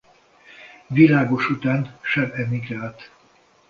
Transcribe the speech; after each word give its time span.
Világos 0.87 1.49
után 1.49 1.97
sem 2.01 2.31
emigrált. 2.35 3.11